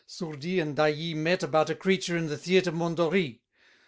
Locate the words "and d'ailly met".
0.59-1.43